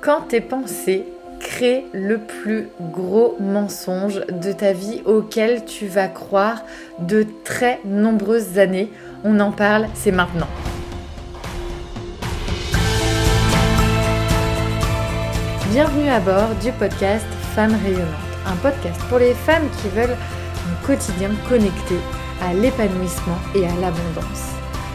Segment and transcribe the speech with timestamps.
[0.00, 1.04] Quand tes pensées
[1.40, 6.62] créent le plus gros mensonge de ta vie auquel tu vas croire
[7.00, 8.90] de très nombreuses années,
[9.24, 10.48] on en parle, c'est maintenant.
[15.70, 18.06] Bienvenue à bord du podcast Femmes rayonnantes,
[18.46, 21.96] un podcast pour les femmes qui veulent un quotidien connecté
[22.42, 24.59] à l'épanouissement et à l'abondance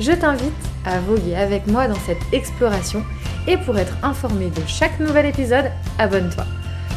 [0.00, 0.52] je t'invite
[0.86, 3.04] à voguer avec moi dans cette exploration
[3.46, 5.66] et pour être informé de chaque nouvel épisode,
[5.98, 6.44] abonne-toi.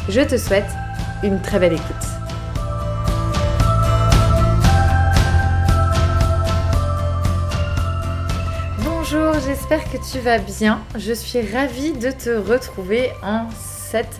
[0.08, 0.70] Je te souhaite
[1.22, 1.84] une très belle écoute.
[8.82, 10.80] Bonjour, j'espère que tu vas bien.
[10.96, 14.18] Je suis ravie de te retrouver en cette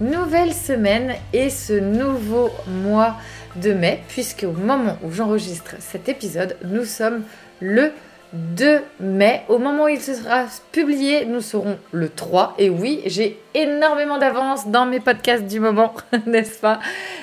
[0.00, 3.14] nouvelle semaine et ce nouveau mois
[3.54, 7.22] de mai, puisque au moment où j'enregistre cet épisode, nous sommes
[7.60, 7.92] le
[8.34, 9.42] 2 mai.
[9.48, 12.54] Au moment où il sera publié, nous serons le 3.
[12.58, 15.94] Et oui, j'ai énormément d'avance dans mes podcasts du moment,
[16.26, 16.80] n'est-ce pas?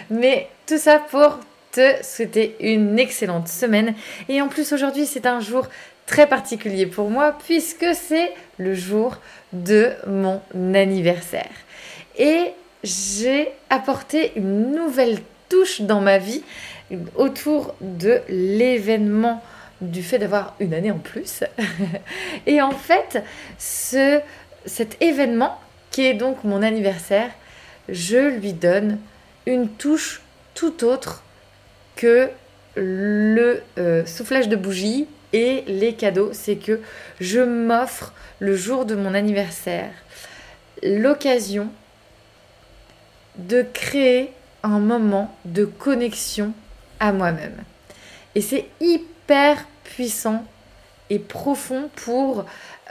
[0.09, 1.37] Mais tout ça pour
[1.71, 3.93] te souhaiter une excellente semaine.
[4.29, 5.67] Et en plus, aujourd'hui, c'est un jour
[6.05, 9.17] très particulier pour moi puisque c'est le jour
[9.53, 10.41] de mon
[10.73, 11.51] anniversaire.
[12.17, 12.51] Et
[12.83, 16.43] j'ai apporté une nouvelle touche dans ma vie
[17.15, 19.41] autour de l'événement
[19.81, 21.43] du fait d'avoir une année en plus.
[22.45, 23.23] et en fait,
[23.57, 24.19] ce,
[24.65, 27.29] cet événement, qui est donc mon anniversaire,
[27.89, 28.99] je lui donne
[29.45, 30.21] une touche
[30.53, 31.23] tout autre
[31.95, 32.29] que
[32.75, 36.29] le euh, soufflage de bougie et les cadeaux.
[36.33, 36.79] C'est que
[37.19, 39.91] je m'offre le jour de mon anniversaire
[40.83, 41.69] l'occasion
[43.37, 44.31] de créer
[44.63, 46.53] un moment de connexion
[46.99, 47.63] à moi-même.
[48.35, 50.45] Et c'est hyper puissant
[51.09, 52.45] et profond pour,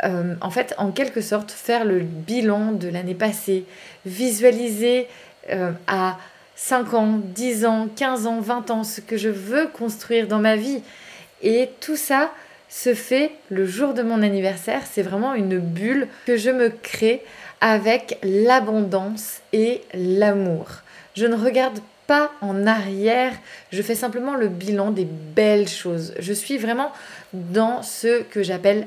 [0.05, 3.65] euh, en fait, en quelque sorte, faire le bilan de l'année passée,
[4.05, 5.09] visualiser
[5.51, 6.19] euh, à
[6.57, 10.57] 5 ans, 10 ans, 15 ans, 20 ans ce que je veux construire dans ma
[10.57, 10.83] vie.
[11.43, 12.31] Et tout ça
[12.69, 14.83] se fait le jour de mon anniversaire.
[14.91, 17.23] C'est vraiment une bulle que je me crée
[17.63, 20.67] avec l'abondance et l'amour.
[21.15, 21.79] Je ne regarde
[22.41, 23.33] en arrière,
[23.73, 26.15] je fais simplement le bilan des belles choses.
[26.19, 26.93] Je suis vraiment
[27.33, 28.87] dans ce que j'appelle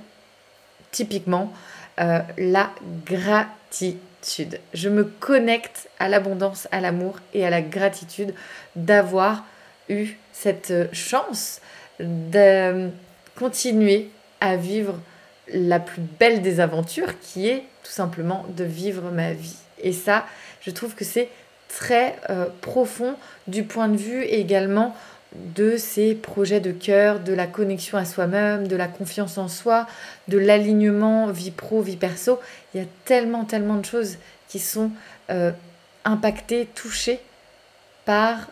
[0.92, 1.52] typiquement
[2.00, 2.72] euh, la
[3.06, 4.60] gratitude.
[4.74, 8.34] Je me connecte à l'abondance, à l'amour et à la gratitude
[8.76, 9.46] d'avoir
[9.90, 11.62] eu cette chance
[12.00, 12.90] de
[13.38, 14.10] continuer
[14.42, 15.00] à vivre
[15.54, 19.58] la plus belle des aventures qui est tout simplement de vivre ma vie.
[19.82, 20.26] Et ça,
[20.62, 21.30] je trouve que c'est
[21.78, 23.16] très euh, profond
[23.48, 24.96] du point de vue également
[25.36, 29.88] de ces projets de cœur, de la connexion à soi-même, de la confiance en soi,
[30.28, 32.40] de l'alignement vie pro, vie perso.
[32.74, 34.18] Il y a tellement, tellement de choses
[34.48, 34.92] qui sont
[35.32, 35.52] euh,
[36.06, 37.20] impactées, touchées
[38.06, 38.50] par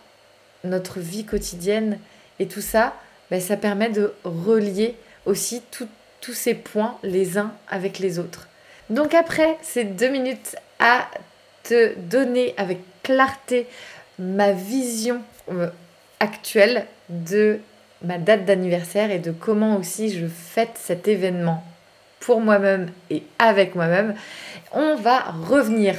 [0.63, 1.99] notre vie quotidienne.
[2.39, 2.95] Et tout ça,
[3.29, 4.95] ben, ça permet de relier
[5.27, 8.47] aussi tous ces points les uns avec les autres.
[8.89, 11.07] Donc après ces deux minutes à
[11.63, 13.67] te donner avec clarté
[14.19, 15.69] ma vision euh,
[16.19, 17.59] actuelle de
[18.03, 21.63] ma date d'anniversaire et de comment aussi je fête cet événement
[22.19, 24.15] pour moi-même et avec moi-même,
[24.71, 25.19] on va
[25.49, 25.95] revenir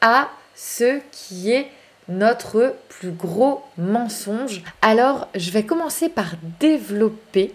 [0.00, 1.66] à ce qui est
[2.08, 4.62] notre plus gros mensonge.
[4.82, 7.52] Alors, je vais commencer par développer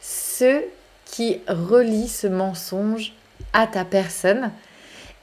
[0.00, 0.62] ce
[1.04, 3.12] qui relie ce mensonge
[3.52, 4.50] à ta personne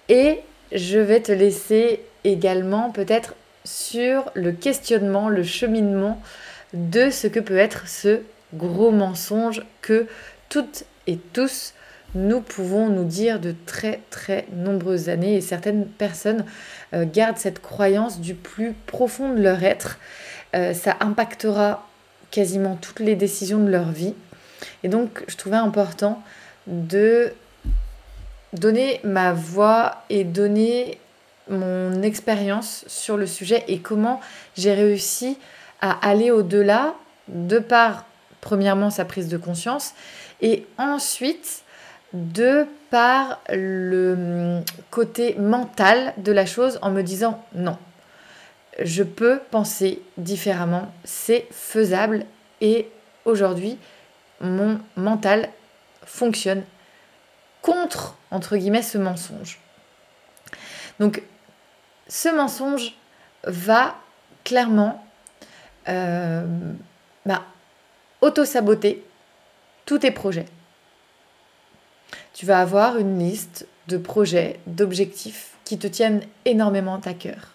[0.09, 0.39] et
[0.72, 2.02] je vais te laisser
[2.32, 6.22] également peut-être sur le questionnement, le cheminement
[6.74, 8.22] de ce que peut être ce
[8.53, 10.08] gros mensonge que
[10.50, 11.74] toutes et tous
[12.16, 16.46] nous pouvons nous dire de très très nombreuses années et certaines personnes
[16.94, 20.00] euh, gardent cette croyance du plus profond de leur être.
[20.56, 21.88] Euh, ça impactera
[22.32, 24.14] quasiment toutes les décisions de leur vie.
[24.84, 26.23] Et donc je trouvais important
[26.66, 27.34] de
[28.53, 31.00] donner ma voix et donner
[31.49, 34.20] mon expérience sur le sujet et comment
[34.55, 35.38] j'ai réussi
[35.82, 36.96] à aller au-delà
[37.28, 38.05] de par,
[38.41, 39.94] premièrement, sa prise de conscience
[40.41, 41.64] et ensuite
[42.14, 44.61] de par le
[44.91, 47.78] côté mental de la chose en me disant non,
[48.79, 52.26] je peux penser différemment, c'est faisable
[52.61, 52.90] et
[53.26, 53.78] aujourd'hui
[54.40, 55.49] mon mental
[56.05, 56.64] fonctionne
[57.61, 59.59] contre, entre guillemets, ce mensonge.
[60.99, 61.22] Donc
[62.08, 62.94] ce mensonge
[63.44, 63.96] va
[64.44, 65.04] clairement
[65.88, 66.46] euh,
[67.26, 67.44] bah,
[68.22, 69.04] auto-saboter
[69.86, 70.48] tous tes projets.
[72.34, 77.54] Tu vas avoir une liste de projets, d'objectifs qui te tiennent énormément à cœur.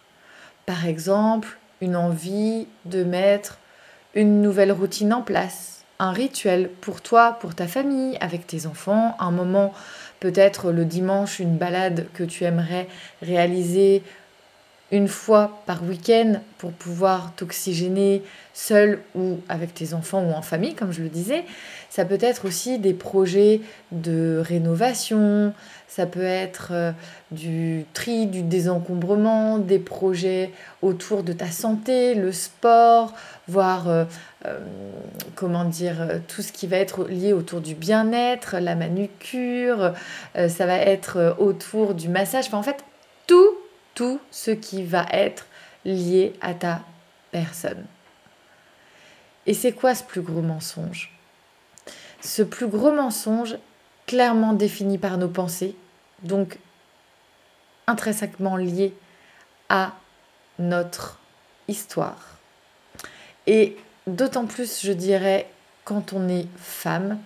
[0.67, 3.59] Par exemple, une envie de mettre
[4.15, 9.17] une nouvelle routine en place, un rituel pour toi, pour ta famille, avec tes enfants,
[9.19, 9.73] un moment
[10.21, 12.87] peut-être le dimanche, une balade que tu aimerais
[13.23, 14.03] réaliser
[14.93, 18.23] une fois par week-end pour pouvoir t'oxygéner
[18.53, 21.45] seul ou avec tes enfants ou en famille, comme je le disais.
[21.89, 25.55] Ça peut être aussi des projets de rénovation,
[25.89, 26.93] ça peut être euh,
[27.31, 30.51] du tri, du désencombrement, des projets
[30.83, 33.15] autour de ta santé, le sport,
[33.49, 34.05] voire euh,
[34.47, 34.59] euh,
[35.35, 39.93] comment dire tout ce qui va être lié autour du bien-être, la manucure,
[40.35, 42.53] ça va être autour du massage.
[42.53, 42.85] En fait,
[44.31, 45.47] ce qui va être
[45.85, 46.83] lié à ta
[47.31, 47.85] personne.
[49.47, 51.13] Et c'est quoi ce plus gros mensonge?
[52.21, 53.57] Ce plus gros mensonge,
[54.07, 55.75] clairement défini par nos pensées,
[56.23, 56.59] donc
[57.87, 58.95] intrinsèquement lié
[59.69, 59.93] à
[60.59, 61.19] notre
[61.67, 62.39] histoire.
[63.47, 63.77] Et
[64.07, 65.49] d'autant plus, je dirais,
[65.85, 67.19] quand on est femme,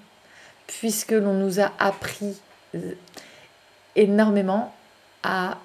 [0.67, 2.41] puisque l'on nous a appris
[3.95, 4.75] énormément
[5.23, 5.59] à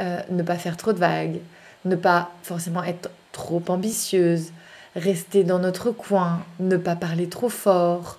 [0.00, 1.40] euh, ne pas faire trop de vagues,
[1.84, 4.52] ne pas forcément être trop ambitieuse,
[4.94, 8.18] rester dans notre coin, ne pas parler trop fort,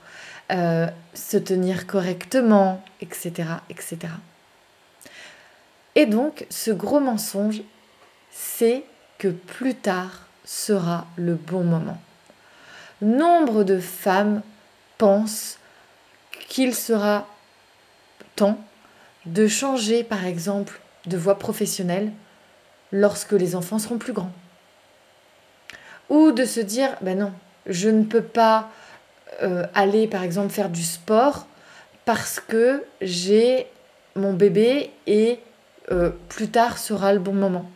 [0.51, 3.97] euh, se tenir correctement, etc., etc.
[5.95, 7.61] Et donc, ce gros mensonge,
[8.31, 8.83] c'est
[9.17, 12.01] que plus tard sera le bon moment.
[13.01, 14.41] Nombre de femmes
[14.97, 15.59] pensent
[16.47, 17.27] qu'il sera
[18.35, 18.59] temps
[19.25, 22.11] de changer, par exemple, de voie professionnelle
[22.91, 24.31] lorsque les enfants seront plus grands.
[26.09, 27.33] Ou de se dire, ben non,
[27.67, 28.69] je ne peux pas
[29.43, 31.47] euh, aller par exemple faire du sport
[32.05, 33.67] parce que j'ai
[34.15, 35.39] mon bébé et
[35.91, 37.69] euh, plus tard sera le bon moment.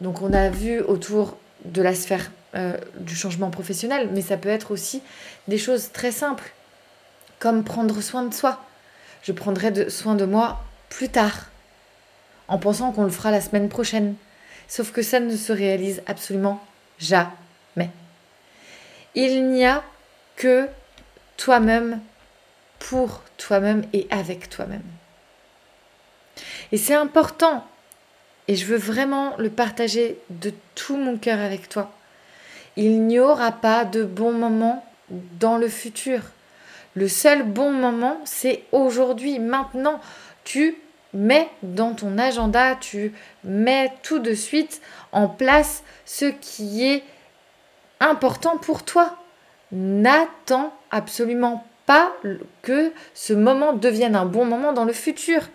[0.00, 4.48] Donc on a vu autour de la sphère euh, du changement professionnel, mais ça peut
[4.48, 5.02] être aussi
[5.46, 6.52] des choses très simples,
[7.38, 8.60] comme prendre soin de soi.
[9.22, 11.51] Je prendrai soin de moi plus tard
[12.52, 14.14] en pensant qu'on le fera la semaine prochaine.
[14.68, 16.62] Sauf que ça ne se réalise absolument
[16.98, 17.88] jamais.
[19.14, 19.82] Il n'y a
[20.36, 20.68] que
[21.38, 22.00] toi-même
[22.78, 24.82] pour toi-même et avec toi-même.
[26.72, 27.66] Et c'est important,
[28.48, 31.90] et je veux vraiment le partager de tout mon cœur avec toi.
[32.76, 34.84] Il n'y aura pas de bon moment
[35.40, 36.20] dans le futur.
[36.94, 40.00] Le seul bon moment, c'est aujourd'hui, maintenant.
[40.44, 40.76] Tu
[41.14, 43.12] mets dans ton agenda, tu
[43.44, 44.80] mets tout de suite
[45.12, 47.02] en place ce qui est
[48.00, 49.16] important pour toi.
[49.72, 52.12] N'attends absolument pas
[52.62, 55.48] que ce moment devienne un bon moment dans le futur.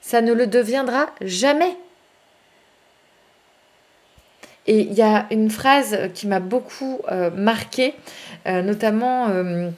[0.00, 1.76] Ça ne le deviendra jamais.
[4.66, 7.94] Et il y a une phrase qui m'a beaucoup euh, marquée,
[8.46, 9.70] euh, notamment euh,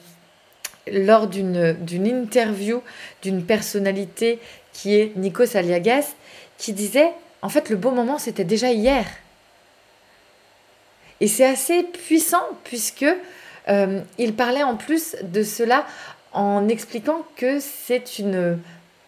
[0.87, 2.83] lors d'une interview
[3.23, 4.41] d'une personnalité
[4.75, 6.15] qui est Nikos Aliagas,
[6.59, 9.07] qui disait en fait le beau moment c'était déjà hier.
[11.21, 13.07] Et c'est assez puissant puisque
[13.69, 15.87] euh, il parlait en plus de cela
[16.33, 18.59] en expliquant que c'est une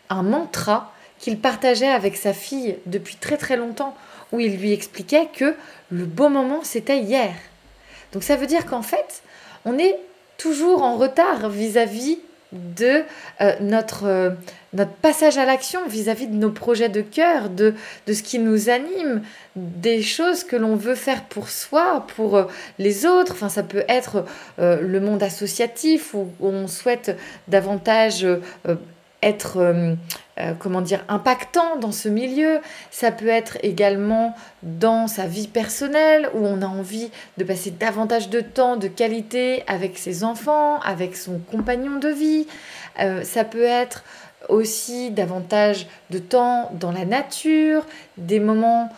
[0.08, 3.94] un mantra qu'il partageait avec sa fille depuis très très longtemps
[4.32, 5.54] où il lui expliquait que
[5.90, 7.34] le beau moment c'était hier.
[8.12, 9.22] Donc ça veut dire qu'en fait,
[9.64, 9.98] on est
[10.38, 12.18] toujours en retard vis-à-vis
[12.52, 13.02] de
[13.40, 14.30] euh, notre, euh,
[14.72, 17.74] notre passage à l'action vis-à-vis de nos projets de cœur, de,
[18.06, 19.22] de ce qui nous anime,
[19.56, 22.44] des choses que l'on veut faire pour soi, pour euh,
[22.78, 23.32] les autres.
[23.32, 24.24] Enfin, ça peut être
[24.58, 27.16] le monde associatif où, où on souhaite
[27.48, 28.26] davantage
[29.26, 29.94] être, euh,
[30.38, 32.60] euh, comment dire, impactant dans ce milieu.
[32.90, 38.30] Ça peut être également dans sa vie personnelle où on a envie de passer davantage
[38.30, 42.46] de temps de qualité avec ses enfants, avec son compagnon de vie.
[43.00, 44.04] Euh, ça peut être
[44.48, 47.84] aussi davantage de temps dans la nature,
[48.16, 48.90] des moments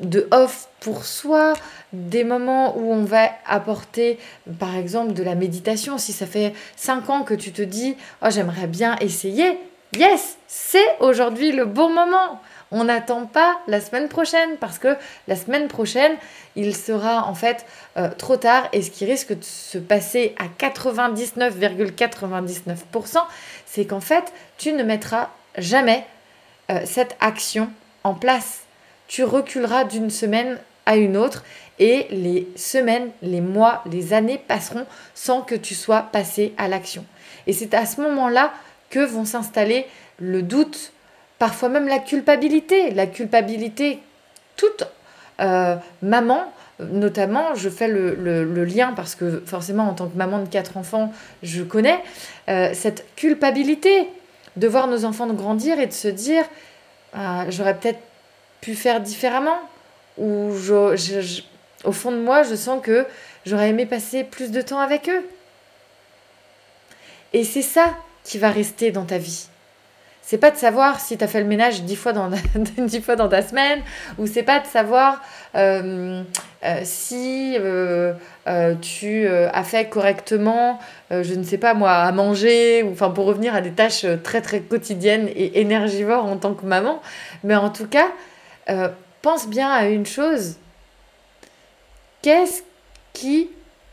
[0.00, 1.54] de off pour soi,
[1.92, 4.18] des moments où on va apporter
[4.58, 5.98] par exemple de la méditation.
[5.98, 9.58] Si ça fait 5 ans que tu te dis, oh j'aimerais bien essayer,
[9.96, 12.40] yes, c'est aujourd'hui le bon moment.
[12.70, 14.96] On n'attend pas la semaine prochaine parce que
[15.28, 16.16] la semaine prochaine,
[16.56, 17.66] il sera en fait
[17.98, 23.18] euh, trop tard et ce qui risque de se passer à 99,99%,
[23.66, 26.06] c'est qu'en fait, tu ne mettras jamais
[26.70, 27.70] euh, cette action
[28.04, 28.60] en place.
[29.06, 31.44] Tu reculeras d'une semaine à une autre
[31.78, 37.04] et les semaines, les mois, les années passeront sans que tu sois passé à l'action.
[37.46, 38.54] Et c'est à ce moment-là
[38.92, 39.86] que vont s'installer
[40.18, 40.92] le doute,
[41.38, 42.90] parfois même la culpabilité.
[42.92, 43.98] La culpabilité,
[44.56, 44.84] toute
[45.40, 50.48] euh, maman, notamment, je fais le, lien parce que forcément en tant que maman de
[50.48, 51.98] quatre enfants, je connais
[52.48, 54.08] euh, cette culpabilité
[54.56, 56.44] de voir nos enfants grandir et de se dire,
[57.14, 58.00] ah, j'aurais peut-être
[58.60, 59.58] pu faire différemment,
[60.18, 60.52] ou
[61.84, 63.06] au fond de moi, je sens que
[63.46, 65.24] j'aurais aimé passer plus de temps avec eux.
[67.32, 69.48] Et c'est ça qui va rester dans ta vie.
[70.24, 72.30] C'est pas de savoir si tu as fait le ménage dix fois dans,
[73.28, 73.82] ta semaine,
[74.18, 75.20] ou c'est pas de savoir
[75.56, 76.22] euh,
[76.64, 78.14] euh, si euh,
[78.80, 80.78] tu as fait correctement,
[81.10, 84.40] je ne sais pas moi, à manger, ou enfin pour revenir à des tâches très
[84.40, 87.02] très quotidiennes et énergivores en tant que maman.
[87.42, 88.08] Mais en tout cas,
[89.22, 90.56] pense bien à une chose.
[92.22, 92.62] Qu'est-ce
[93.12, 93.50] qui,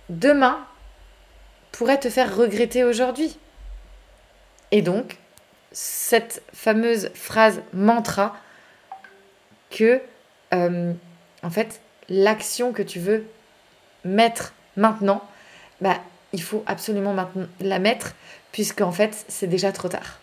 [0.09, 0.59] demain,
[1.71, 3.37] pourrait te faire regretter aujourd'hui?
[4.71, 5.17] Et donc,
[5.71, 8.35] cette fameuse phrase mantra
[9.69, 10.01] que,
[10.53, 10.93] euh,
[11.43, 13.25] en fait, l'action que tu veux
[14.03, 15.23] mettre maintenant,
[15.81, 15.97] bah,
[16.33, 17.15] il faut absolument
[17.59, 18.13] la mettre,
[18.51, 20.19] puisque en fait, c'est déjà trop tard.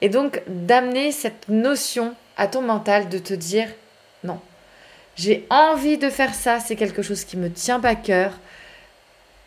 [0.00, 3.68] Et donc, d'amener cette notion à ton mental de te dire
[4.24, 4.40] non,
[5.16, 8.32] j'ai envie de faire ça, c'est quelque chose qui me tient pas cœur,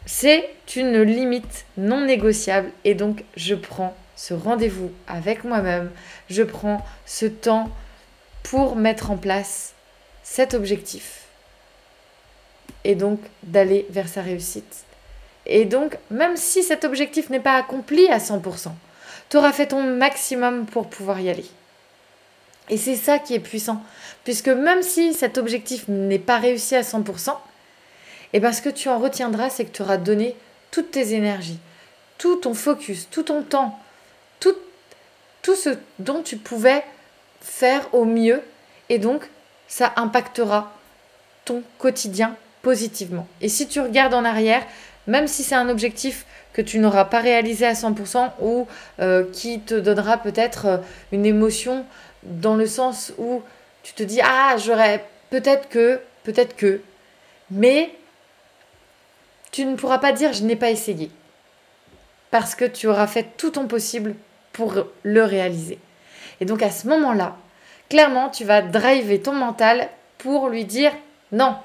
[0.06, 5.92] c'est une limite non négociable et donc je prends ce rendez-vous avec moi-même,
[6.30, 7.70] je prends ce temps
[8.44, 9.72] pour mettre en place
[10.24, 11.22] cet objectif
[12.84, 14.84] et donc d'aller vers sa réussite.
[15.46, 18.72] Et donc, même si cet objectif n'est pas accompli à 100%,
[19.30, 21.50] tu auras fait ton maximum pour pouvoir y aller.
[22.68, 23.82] Et c'est ça qui est puissant,
[24.26, 27.38] puisque même si cet objectif n'est pas réussi à 100%,
[28.34, 30.36] et bien ce que tu en retiendras, c'est que tu auras donné
[30.72, 31.60] toutes tes énergies,
[32.18, 33.80] tout ton focus, tout ton temps,
[35.42, 35.70] tout ce
[36.00, 36.84] dont tu pouvais
[37.42, 38.42] faire au mieux.
[38.90, 39.30] Et donc,
[39.68, 40.74] ça impactera
[41.46, 43.28] ton quotidien positivement.
[43.42, 44.64] Et si tu regardes en arrière,
[45.08, 48.68] même si c'est un objectif que tu n'auras pas réalisé à 100% ou
[49.00, 50.78] euh, qui te donnera peut-être euh,
[51.12, 51.86] une émotion
[52.24, 53.42] dans le sens où
[53.84, 56.82] tu te dis ah j'aurais peut-être que peut-être que
[57.50, 57.92] mais
[59.52, 61.12] tu ne pourras pas dire je n'ai pas essayé.
[62.32, 64.16] Parce que tu auras fait tout ton possible
[64.60, 64.74] pour
[65.04, 65.80] le réaliser.
[66.42, 67.38] Et donc à ce moment-là,
[67.88, 69.88] clairement, tu vas driver ton mental
[70.18, 70.92] pour lui dire
[71.32, 71.56] non.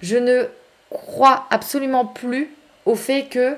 [0.00, 0.48] Je ne
[0.90, 2.54] crois absolument plus
[2.86, 3.56] au fait que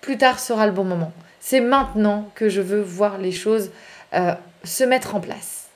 [0.00, 1.12] plus tard sera le bon moment.
[1.40, 3.72] C'est maintenant que je veux voir les choses
[4.14, 5.66] euh, se mettre en place.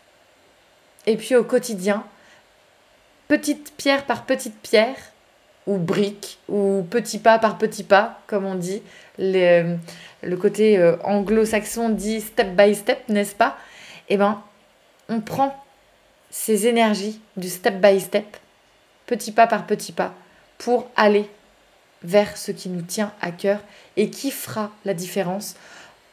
[1.07, 2.05] Et puis au quotidien,
[3.27, 4.95] petite pierre par petite pierre,
[5.67, 8.83] ou brique, ou petit pas par petit pas, comme on dit.
[9.19, 9.77] Le,
[10.23, 13.57] le côté euh, anglo-saxon dit step by step, n'est-ce pas?
[14.09, 14.43] Eh bien,
[15.09, 15.55] on prend
[16.31, 18.37] ces énergies du step by step,
[19.07, 20.15] petit pas par petit pas,
[20.59, 21.29] pour aller
[22.03, 23.61] vers ce qui nous tient à cœur
[23.97, 25.55] et qui fera la différence.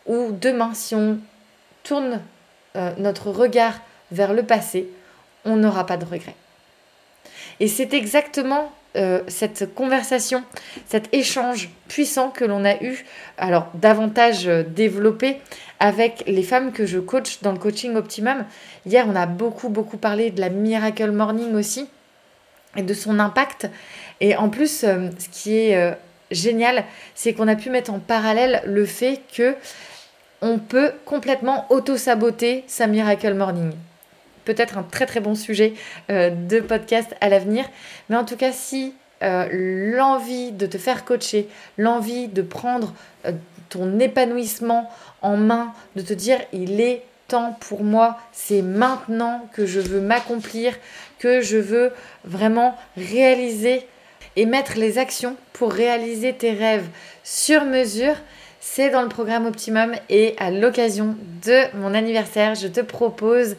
[0.05, 1.19] Ou demain, si on
[1.83, 2.21] tourne
[2.75, 3.75] euh, notre regard
[4.11, 4.89] vers le passé,
[5.45, 6.35] on n'aura pas de regrets.
[7.59, 10.43] Et c'est exactement euh, cette conversation,
[10.87, 13.05] cet échange puissant que l'on a eu,
[13.37, 15.37] alors davantage euh, développé
[15.79, 18.45] avec les femmes que je coach dans le coaching Optimum.
[18.85, 21.87] Hier, on a beaucoup, beaucoup parlé de la Miracle Morning aussi
[22.75, 23.69] et de son impact.
[24.19, 25.95] Et en plus, euh, ce qui est
[26.31, 29.55] génial, c'est qu'on a pu mettre en parallèle le fait que
[30.41, 33.73] on peut complètement auto-saboter sa Miracle Morning
[34.47, 35.73] peut-être un très très bon sujet
[36.09, 37.65] euh, de podcast à l'avenir.
[38.09, 42.93] Mais en tout cas, si euh, l'envie de te faire coacher, l'envie de prendre
[43.25, 43.33] euh,
[43.67, 44.89] ton épanouissement
[45.21, 49.99] en main, de te dire il est temps pour moi, c'est maintenant que je veux
[49.99, 50.73] m'accomplir,
[51.19, 51.91] que je veux
[52.23, 53.85] vraiment réaliser
[54.37, 56.87] et mettre les actions pour réaliser tes rêves
[57.23, 58.15] sur mesure,
[58.61, 63.55] c'est dans le programme Optimum et à l'occasion de mon anniversaire, je te propose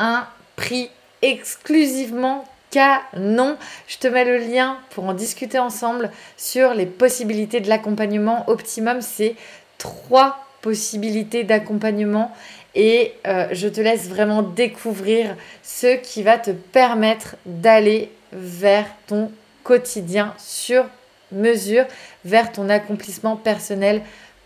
[0.00, 0.26] un
[0.56, 0.90] prix
[1.22, 3.56] exclusivement canon.
[3.86, 9.00] Je te mets le lien pour en discuter ensemble sur les possibilités de l'accompagnement optimum.
[9.00, 9.36] C'est
[9.78, 12.32] trois possibilités d'accompagnement
[12.74, 19.30] et euh, je te laisse vraiment découvrir ce qui va te permettre d'aller vers ton
[19.64, 20.84] quotidien sur
[21.32, 21.84] mesure,
[22.24, 24.02] vers ton accomplissement personnel,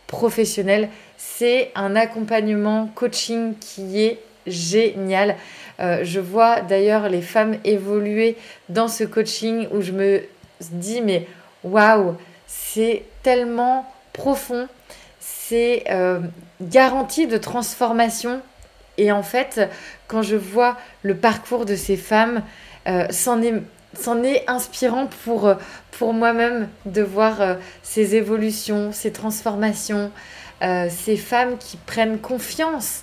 [0.07, 0.89] professionnel.
[1.17, 5.37] C'est un accompagnement coaching qui est génial.
[5.81, 8.37] Euh, je vois d'ailleurs les femmes évoluer
[8.69, 10.23] dans ce coaching où je me
[10.61, 11.27] dis mais
[11.63, 14.69] waouh, c'est tellement profond,
[15.21, 16.21] c'est euh,
[16.61, 18.41] garantie de transformation.
[18.97, 19.69] Et en fait,
[20.07, 22.43] quand je vois le parcours de ces femmes,
[22.87, 23.55] euh, c'en est,
[24.25, 25.55] est, inspirant pour, euh,
[25.93, 30.11] pour moi-même de voir euh, ces évolutions, ces transformations,
[30.89, 33.03] ces femmes qui prennent confiance,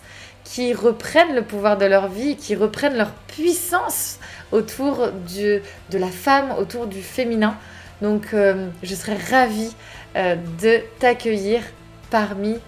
[0.54, 4.20] qui reprennent le pouvoir de leur vie, qui reprennent leur puissance
[4.52, 7.56] autour de la femme, autour du féminin.
[8.02, 8.36] Donc,
[8.84, 9.74] je serais ravie
[10.14, 11.62] de t'accueillir
[12.10, 12.60] parmi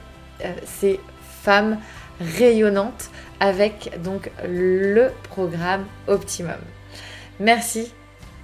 [0.65, 1.01] ces
[1.41, 1.77] femmes
[2.21, 3.09] rayonnantes
[3.41, 6.61] avec donc le programme Optimum.
[7.41, 7.91] Merci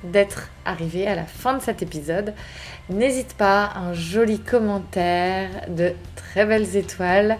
[0.03, 2.34] d'être arrivé à la fin de cet épisode.
[2.89, 7.38] N'hésite pas, un joli commentaire, de très belles étoiles.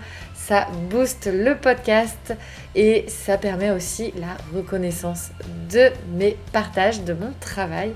[0.49, 2.33] Ça booste le podcast
[2.73, 5.29] et ça permet aussi la reconnaissance
[5.71, 7.93] de mes partages, de mon travail.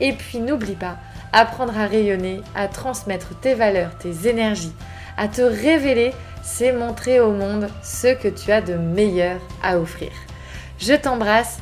[0.00, 0.98] Et puis n'oublie pas,
[1.32, 4.74] apprendre à rayonner, à transmettre tes valeurs, tes énergies,
[5.16, 10.10] à te révéler, c'est montrer au monde ce que tu as de meilleur à offrir.
[10.78, 11.56] Je t'embrasse,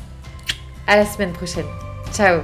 [0.87, 1.67] à la semaine prochaine.
[2.11, 2.41] Ciao